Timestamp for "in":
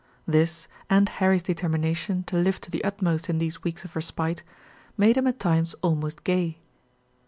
3.29-3.37